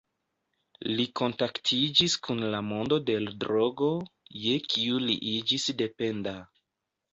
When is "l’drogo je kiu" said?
3.27-5.05